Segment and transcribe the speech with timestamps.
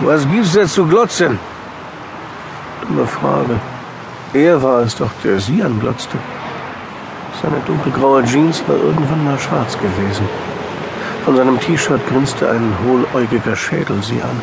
[0.00, 1.38] Was gibt's da zu glotzen?
[2.82, 3.58] Dumme Frage.
[4.32, 6.18] Er war es doch, der sie anglotzte.
[7.42, 10.28] Seine dunkelgraue Jeans war irgendwann mal schwarz gewesen.
[11.24, 14.40] Von seinem T-Shirt grinste ein hohläugiger Schädel sie an.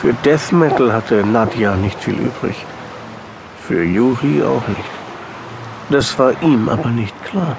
[0.00, 2.64] Für Death Metal hatte Nadja nicht viel übrig.
[3.66, 4.90] Für Juri auch nicht.
[5.90, 7.56] Das war ihm aber nicht klar.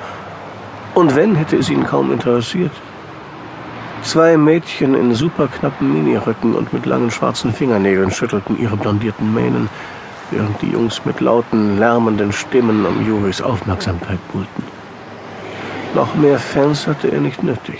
[0.95, 2.71] Und wenn, hätte es ihn kaum interessiert.
[4.03, 9.69] Zwei Mädchen in superknappen Miniröcken und mit langen schwarzen Fingernägeln schüttelten ihre blondierten Mähnen,
[10.31, 14.63] während die Jungs mit lauten, lärmenden Stimmen um Juris Aufmerksamkeit buhlten.
[15.93, 17.79] Noch mehr Fans hatte er nicht nötig.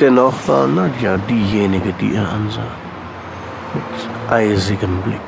[0.00, 2.72] Dennoch war Nadja diejenige, die er ansah.
[3.74, 5.20] Mit eisigem Blick.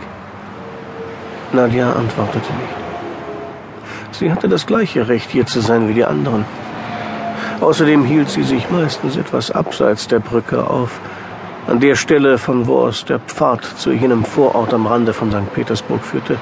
[1.52, 2.86] Nadja antwortete nicht.
[4.10, 6.44] Sie hatte das gleiche Recht, hier zu sein wie die anderen.
[7.60, 11.00] Außerdem hielt sie sich meistens etwas abseits der Brücke auf,
[11.66, 15.52] an der Stelle, von wo aus der Pfad zu jenem Vorort am Rande von St.
[15.54, 16.36] Petersburg führte,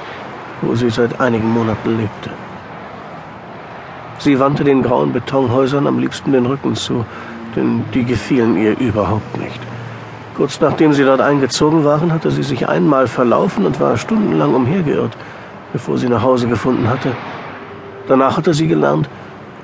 [0.61, 2.29] wo sie seit einigen Monaten lebte.
[4.19, 7.05] Sie wandte den grauen Betonhäusern am liebsten den Rücken zu,
[7.55, 9.59] denn die gefielen ihr überhaupt nicht.
[10.35, 15.15] Kurz nachdem sie dort eingezogen waren, hatte sie sich einmal verlaufen und war stundenlang umhergeirrt,
[15.71, 17.13] bevor sie nach Hause gefunden hatte.
[18.07, 19.09] Danach hatte sie gelernt,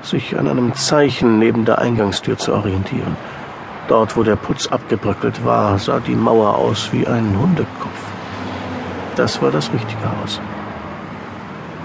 [0.02, 3.16] sich an einem Zeichen neben der Eingangstür zu orientieren.
[3.88, 8.00] Dort, wo der Putz abgebröckelt war, sah die Mauer aus wie ein Hundekopf.
[9.16, 10.40] Das war das richtige Haus.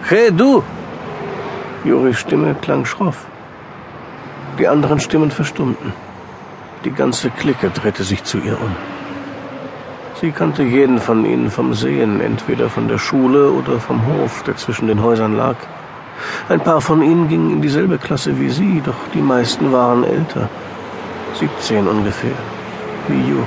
[0.03, 0.63] Hey, du!
[1.83, 3.25] Juris Stimme klang schroff.
[4.59, 5.93] Die anderen Stimmen verstummten.
[6.85, 8.75] Die ganze Clique drehte sich zu ihr um.
[10.21, 14.55] Sie kannte jeden von ihnen vom Sehen, entweder von der Schule oder vom Hof, der
[14.55, 15.57] zwischen den Häusern lag.
[16.49, 20.49] Ein paar von ihnen gingen in dieselbe Klasse wie sie, doch die meisten waren älter.
[21.35, 22.37] 17 ungefähr,
[23.07, 23.45] wie Juri.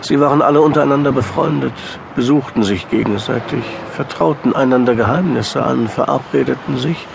[0.00, 1.74] Sie waren alle untereinander befreundet,
[2.14, 7.06] besuchten sich gegenseitig, vertrauten einander Geheimnisse an, verabredeten sich,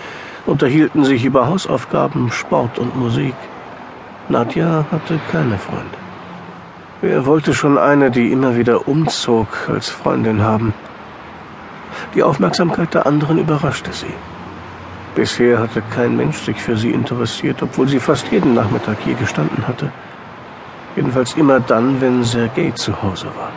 [0.46, 3.34] unterhielten sich über Hausaufgaben, Sport und Musik.
[4.28, 5.98] Nadja hatte keine Freunde.
[7.00, 10.74] Wer wollte schon eine, die immer wieder umzog, als Freundin haben?
[12.14, 14.12] Die Aufmerksamkeit der anderen überraschte sie.
[15.14, 19.66] Bisher hatte kein Mensch sich für sie interessiert, obwohl sie fast jeden Nachmittag hier gestanden
[19.66, 19.90] hatte.
[20.94, 23.50] Jedenfalls immer dann, wenn Sergei zu Hause war.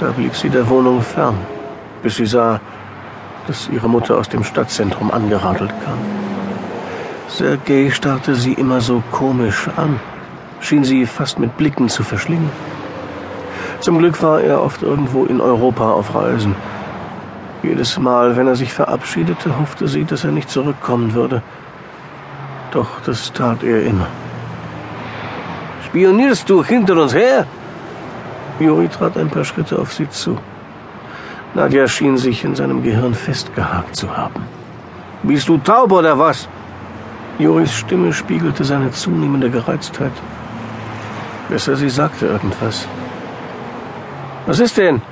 [0.00, 1.36] Da blieb sie der Wohnung fern,
[2.02, 2.60] bis sie sah,
[3.46, 5.98] dass ihre Mutter aus dem Stadtzentrum angeradelt kam.
[7.28, 10.00] Sergei starrte sie immer so komisch an,
[10.60, 12.50] schien sie fast mit Blicken zu verschlingen.
[13.80, 16.54] Zum Glück war er oft irgendwo in Europa auf Reisen
[17.62, 21.42] jedes Mal, wenn er sich verabschiedete, hoffte sie, dass er nicht zurückkommen würde.
[22.72, 24.06] Doch das tat er immer.
[25.86, 27.46] Spionierst du hinter uns her?
[28.58, 30.38] Juri trat ein paar Schritte auf sie zu.
[31.54, 34.42] Nadja schien sich in seinem Gehirn festgehakt zu haben.
[35.22, 36.48] Bist du taub oder was?
[37.38, 40.12] Juris Stimme spiegelte seine zunehmende Gereiztheit.
[41.48, 42.88] Besser, sie sagte irgendwas.
[44.46, 45.02] Was ist denn?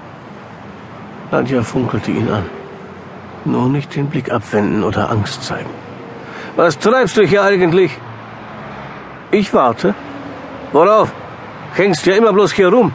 [1.31, 2.45] Nadja funkelte ihn an.
[3.45, 5.71] Nur nicht den Blick abwenden oder Angst zeigen.
[6.57, 7.97] Was treibst du hier eigentlich?
[9.31, 9.95] Ich warte.
[10.73, 11.13] Worauf?
[11.75, 12.93] Hängst ja immer bloß hier rum.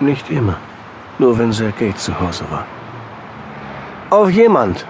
[0.00, 0.56] Nicht immer.
[1.18, 2.66] Nur wenn Sergei zu Hause war.
[4.10, 4.84] Auf jemand.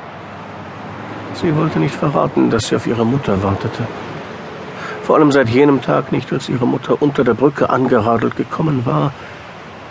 [1.34, 3.86] Sie wollte nicht verraten, dass sie auf ihre Mutter wartete.
[5.02, 9.12] Vor allem seit jenem Tag nicht, als ihre Mutter unter der Brücke angeradelt gekommen war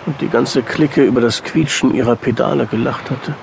[0.05, 3.35] und die ganze Clique über das Quietschen ihrer Pedale gelacht hatte.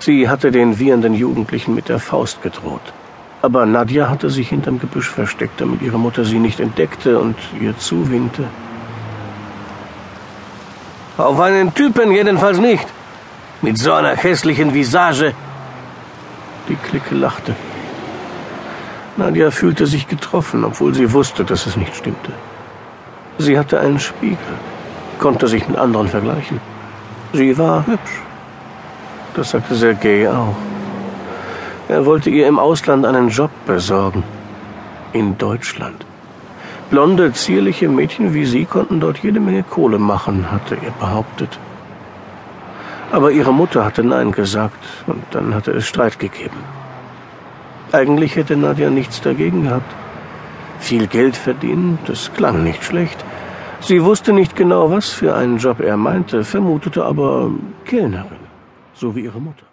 [0.00, 2.92] Sie hatte den wiehernden Jugendlichen mit der Faust gedroht.
[3.40, 7.76] Aber Nadja hatte sich hinterm Gebüsch versteckt, damit ihre Mutter sie nicht entdeckte und ihr
[7.78, 8.44] zuwinkte.
[11.16, 12.86] Auf einen Typen jedenfalls nicht.
[13.62, 15.32] Mit so einer hässlichen Visage.
[16.68, 17.54] Die Clique lachte.
[19.16, 22.32] Nadja fühlte sich getroffen, obwohl sie wusste, dass es nicht stimmte.
[23.38, 24.38] Sie hatte einen Spiegel
[25.18, 26.60] konnte sich mit anderen vergleichen.
[27.32, 28.22] Sie war hübsch.
[29.34, 30.56] Das sagte Sergei auch.
[31.88, 34.22] Er wollte ihr im Ausland einen Job besorgen.
[35.12, 36.04] In Deutschland.
[36.90, 41.58] Blonde, zierliche Mädchen wie sie konnten dort jede Menge Kohle machen, hatte er behauptet.
[43.10, 46.56] Aber ihre Mutter hatte Nein gesagt, und dann hatte es Streit gegeben.
[47.92, 49.94] Eigentlich hätte Nadja nichts dagegen gehabt.
[50.78, 53.24] Viel Geld verdienen, das klang nicht schlecht.
[53.80, 57.50] Sie wusste nicht genau, was für einen Job er meinte, vermutete aber
[57.84, 58.44] Kellnerin,
[58.94, 59.64] so wie ihre Mutter.